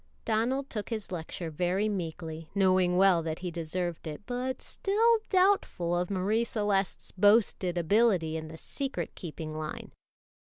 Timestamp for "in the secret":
8.35-9.13